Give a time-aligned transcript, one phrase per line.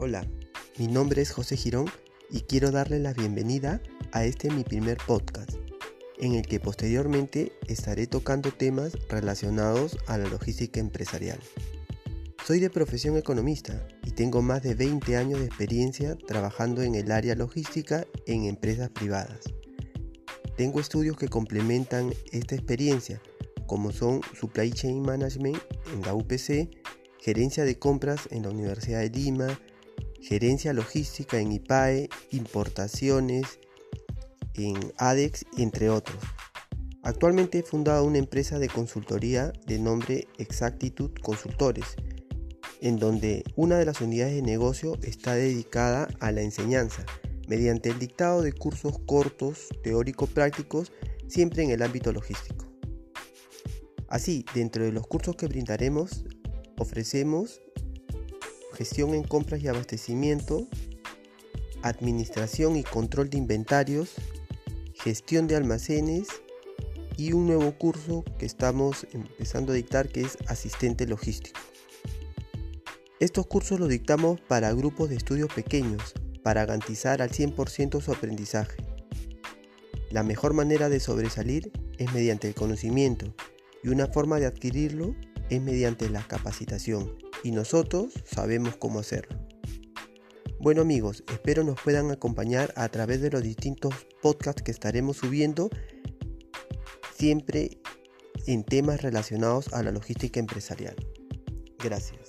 [0.00, 0.24] Hola,
[0.78, 1.86] mi nombre es José Girón
[2.30, 3.82] y quiero darle la bienvenida
[4.12, 5.50] a este mi primer podcast,
[6.18, 11.40] en el que posteriormente estaré tocando temas relacionados a la logística empresarial.
[12.46, 17.10] Soy de profesión economista y tengo más de 20 años de experiencia trabajando en el
[17.10, 19.40] área logística en empresas privadas.
[20.56, 23.20] Tengo estudios que complementan esta experiencia,
[23.66, 25.58] como son Supply Chain Management
[25.92, 26.70] en la UPC,
[27.18, 29.58] Gerencia de Compras en la Universidad de Lima,
[30.20, 33.58] Gerencia Logística en IPAE, Importaciones
[34.54, 36.18] en ADEX, entre otros.
[37.02, 41.96] Actualmente he fundado una empresa de consultoría de nombre Exactitud Consultores,
[42.80, 47.04] en donde una de las unidades de negocio está dedicada a la enseñanza,
[47.46, 50.92] mediante el dictado de cursos cortos, teórico-prácticos,
[51.28, 52.66] siempre en el ámbito logístico.
[54.08, 56.24] Así, dentro de los cursos que brindaremos,
[56.78, 57.60] ofrecemos
[58.78, 60.68] gestión en compras y abastecimiento,
[61.82, 64.14] administración y control de inventarios,
[64.94, 66.28] gestión de almacenes
[67.16, 71.58] y un nuevo curso que estamos empezando a dictar que es asistente logístico.
[73.18, 78.76] Estos cursos los dictamos para grupos de estudios pequeños para garantizar al 100% su aprendizaje.
[80.12, 83.34] La mejor manera de sobresalir es mediante el conocimiento
[83.82, 85.16] y una forma de adquirirlo
[85.50, 89.38] es mediante la capacitación y nosotros sabemos cómo hacerlo.
[90.60, 95.70] Bueno amigos, espero nos puedan acompañar a través de los distintos podcasts que estaremos subiendo,
[97.14, 97.80] siempre
[98.46, 100.96] en temas relacionados a la logística empresarial.
[101.78, 102.27] Gracias.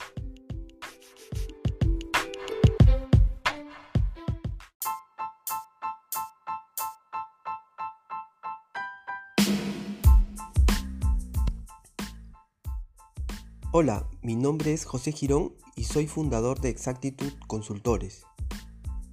[13.71, 18.23] Hola, mi nombre es José Girón y soy fundador de Exactitud Consultores.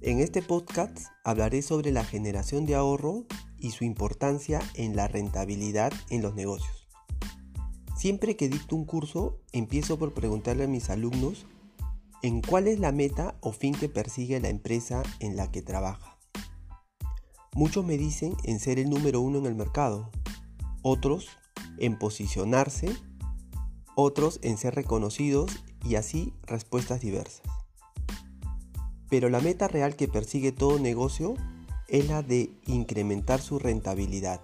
[0.01, 3.27] En este podcast hablaré sobre la generación de ahorro
[3.59, 6.87] y su importancia en la rentabilidad en los negocios.
[7.95, 11.45] Siempre que dicto un curso, empiezo por preguntarle a mis alumnos
[12.23, 16.17] en cuál es la meta o fin que persigue la empresa en la que trabaja.
[17.53, 20.09] Muchos me dicen en ser el número uno en el mercado,
[20.81, 21.27] otros
[21.77, 22.89] en posicionarse
[23.99, 25.51] otros en ser reconocidos
[25.83, 27.41] y así respuestas diversas.
[29.09, 31.33] Pero la meta real que persigue todo negocio
[31.87, 34.39] es la de incrementar su rentabilidad.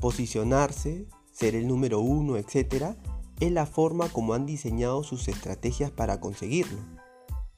[0.00, 2.96] Posicionarse, ser el número uno, etc.,
[3.38, 6.78] es la forma como han diseñado sus estrategias para conseguirlo.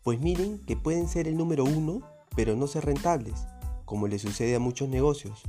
[0.02, 2.02] Pues miren que pueden ser el número uno,
[2.34, 3.46] pero no ser rentables,
[3.84, 5.42] como le sucede a muchos negocios.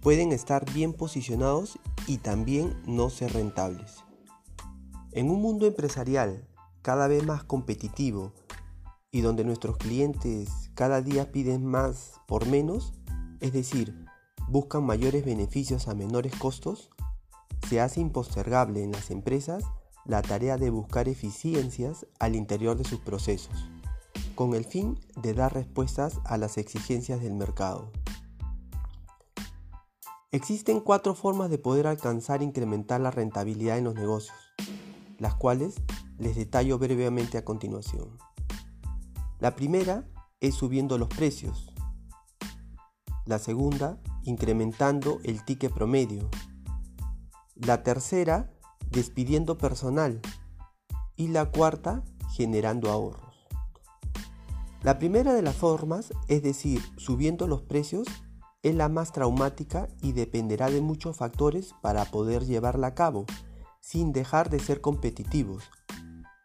[0.00, 1.76] Pueden estar bien posicionados
[2.06, 4.04] y también no ser rentables.
[5.12, 6.46] En un mundo empresarial
[6.82, 8.34] cada vez más competitivo
[9.10, 12.92] y donde nuestros clientes cada día piden más por menos,
[13.40, 14.04] es decir,
[14.48, 16.90] buscan mayores beneficios a menores costos,
[17.66, 19.64] se hace impostergable en las empresas
[20.04, 23.70] la tarea de buscar eficiencias al interior de sus procesos,
[24.34, 27.90] con el fin de dar respuestas a las exigencias del mercado.
[30.32, 34.36] Existen cuatro formas de poder alcanzar e incrementar la rentabilidad en los negocios
[35.18, 35.74] las cuales
[36.18, 38.16] les detallo brevemente a continuación.
[39.40, 40.08] La primera
[40.40, 41.72] es subiendo los precios.
[43.26, 46.28] La segunda, incrementando el ticket promedio.
[47.54, 48.50] La tercera,
[48.90, 50.20] despidiendo personal.
[51.16, 53.46] Y la cuarta, generando ahorros.
[54.82, 58.06] La primera de las formas, es decir, subiendo los precios,
[58.62, 63.26] es la más traumática y dependerá de muchos factores para poder llevarla a cabo
[63.88, 65.64] sin dejar de ser competitivos,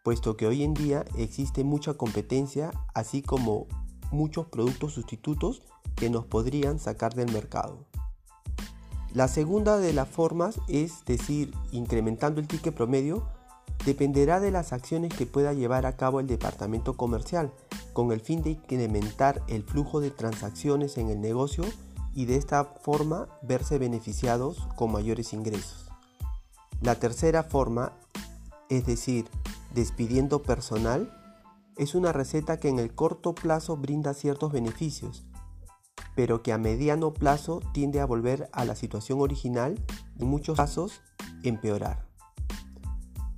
[0.02, 3.66] puesto que hoy en día existe mucha competencia, así como
[4.10, 5.60] muchos productos sustitutos
[5.94, 7.84] que nos podrían sacar del mercado.
[9.12, 13.28] La segunda de las formas, es decir, incrementando el ticket promedio,
[13.84, 17.52] dependerá de las acciones que pueda llevar a cabo el departamento comercial,
[17.92, 21.64] con el fin de incrementar el flujo de transacciones en el negocio
[22.14, 25.93] y de esta forma verse beneficiados con mayores ingresos.
[26.84, 27.94] La tercera forma,
[28.68, 29.30] es decir,
[29.74, 31.10] despidiendo personal,
[31.78, 35.24] es una receta que en el corto plazo brinda ciertos beneficios,
[36.14, 39.82] pero que a mediano plazo tiende a volver a la situación original
[40.18, 41.00] y en muchos casos
[41.42, 42.06] empeorar.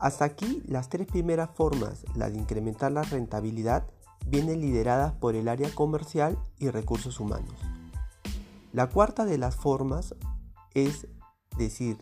[0.01, 3.87] Hasta aquí las tres primeras formas, la de incrementar la rentabilidad,
[4.27, 7.55] vienen lideradas por el área comercial y recursos humanos.
[8.73, 10.17] La cuarta de las formas
[10.75, 11.07] es
[11.57, 11.99] decir,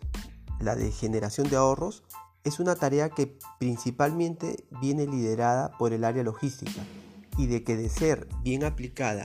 [0.65, 2.03] la de generación de ahorros,
[2.45, 6.83] es una tarea que principalmente viene liderada por el área logística
[7.39, 9.25] y de que de ser bien aplicada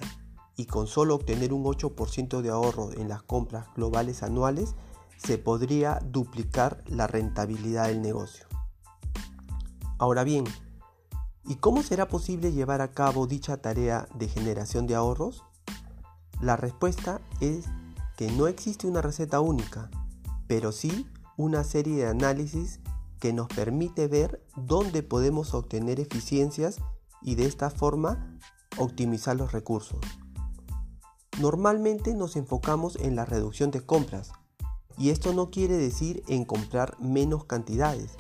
[0.56, 4.76] y con solo obtener un 8% de ahorro en las compras globales anuales,
[5.18, 8.46] se podría duplicar la rentabilidad del negocio.
[9.98, 10.46] Ahora bien,
[11.46, 15.44] ¿y cómo será posible llevar a cabo dicha tarea de generación de ahorros?
[16.42, 17.66] La respuesta es
[18.18, 19.90] que no existe una receta única,
[20.48, 21.08] pero sí
[21.40, 22.82] una serie de análisis
[23.18, 26.80] que nos permite ver dónde podemos obtener eficiencias
[27.22, 28.38] y de esta forma
[28.78, 30.00] optimizar los recursos.
[31.40, 34.34] Normalmente nos enfocamos en la reducción de compras
[34.98, 38.12] y esto no quiere decir en comprar menos cantidades,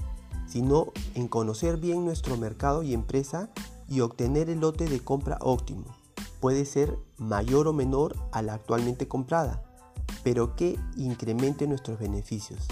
[0.47, 3.49] sino en conocer bien nuestro mercado y empresa
[3.89, 5.93] y obtener el lote de compra óptimo.
[6.39, 9.61] Puede ser mayor o menor a la actualmente comprada,
[10.23, 12.65] pero que incremente nuestros beneficios.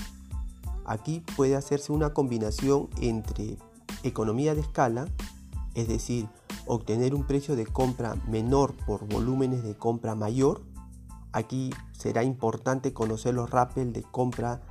[0.87, 3.57] Aquí puede hacerse una combinación entre
[4.03, 5.07] economía de escala,
[5.75, 6.27] es decir,
[6.65, 10.63] obtener un precio de compra menor por volúmenes de compra mayor.
[11.33, 14.61] Aquí será importante conocer los rappel de compra,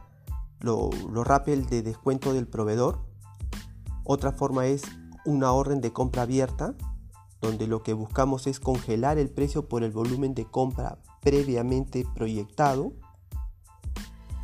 [0.61, 3.05] los rappel de descuento del proveedor.
[4.05, 4.83] Otra forma es
[5.27, 6.75] una orden de compra abierta,
[7.43, 12.95] donde lo que buscamos es congelar el precio por el volumen de compra previamente proyectado.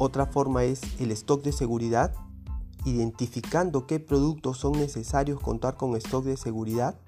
[0.04, 2.12] Otra forma es el stock de seguridad,
[2.84, 6.98] identificando qué productos son necesarios contar con stock de seguridad.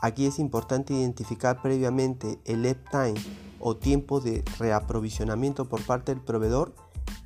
[0.00, 3.20] Aquí es importante identificar previamente el lead time
[3.60, 6.74] o tiempo de reaprovisionamiento por parte del proveedor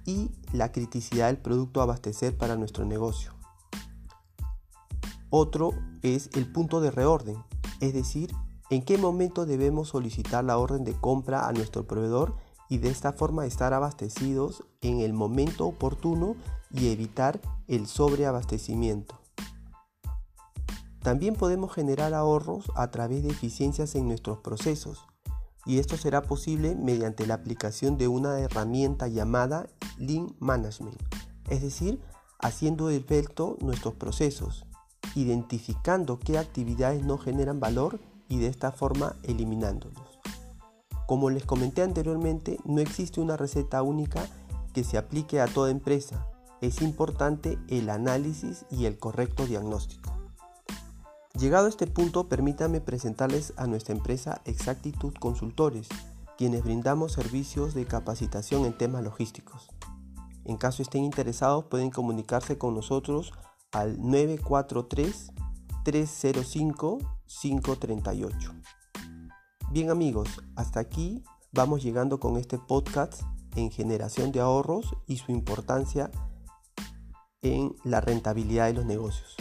[0.04, 3.34] y la criticidad del producto a abastecer para nuestro negocio.
[5.30, 7.36] Otro es el punto de reorden,
[7.78, 8.34] es decir,
[8.70, 12.34] en qué momento debemos solicitar la orden de compra a nuestro proveedor
[12.68, 16.36] y de esta forma estar abastecidos en el momento oportuno
[16.70, 19.18] y evitar el sobreabastecimiento.
[21.02, 25.06] También podemos generar ahorros a través de eficiencias en nuestros procesos
[25.64, 29.66] y esto será posible mediante la aplicación de una herramienta llamada
[29.98, 30.96] Lean Management,
[31.48, 32.00] es decir,
[32.38, 34.64] haciendo efecto nuestros procesos,
[35.14, 40.15] identificando qué actividades no generan valor y de esta forma eliminándolos.
[41.06, 44.26] Como les comenté anteriormente, no existe una receta única
[44.72, 46.26] que se aplique a toda empresa.
[46.60, 50.12] Es importante el análisis y el correcto diagnóstico.
[51.38, 55.88] Llegado a este punto, permítanme presentarles a nuestra empresa Exactitud Consultores,
[56.36, 59.68] quienes brindamos servicios de capacitación en temas logísticos.
[60.44, 63.32] En caso estén interesados, pueden comunicarse con nosotros
[63.72, 65.32] al 943
[65.84, 68.54] 305 538.
[69.70, 73.22] Bien amigos, hasta aquí vamos llegando con este podcast
[73.56, 76.10] en generación de ahorros y su importancia
[77.42, 79.34] en la rentabilidad de los negocios.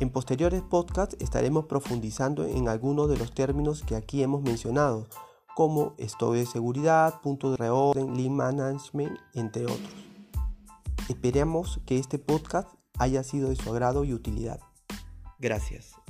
[0.00, 5.06] En posteriores podcasts estaremos profundizando en algunos de los términos que aquí hemos mencionado,
[5.54, 9.94] como esto de seguridad, punto de reorden, lean management, entre otros.
[11.10, 14.60] Esperamos que este podcast haya sido de su agrado y utilidad.
[15.38, 16.01] Gracias.